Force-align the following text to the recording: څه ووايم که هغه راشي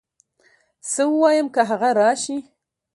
څه 0.89 1.03
ووايم 1.11 1.47
که 1.55 1.61
هغه 1.69 1.89
راشي 1.99 2.37